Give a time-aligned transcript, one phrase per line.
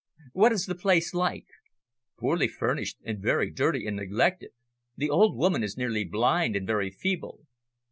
[0.33, 1.45] "What is the place like?"
[2.17, 4.49] "Poorly furnished, and very dirty and neglected.
[4.97, 7.45] The old woman is nearly blind and very feeble."